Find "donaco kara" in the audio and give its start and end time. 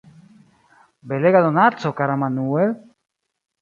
1.49-2.19